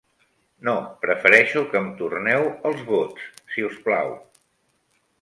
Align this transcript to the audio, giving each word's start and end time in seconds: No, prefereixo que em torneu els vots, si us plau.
No, 0.69 0.73
prefereixo 1.03 1.63
que 1.73 1.79
em 1.83 1.87
torneu 2.01 2.49
els 2.71 2.83
vots, 2.91 3.31
si 3.55 3.71
us 3.71 3.81
plau. 3.89 4.19